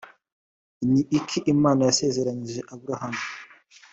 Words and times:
ni 0.91 1.01
iki 1.19 1.39
imana 1.53 1.81
yasezeranyije 1.87 2.59
aburahamu 2.73 3.23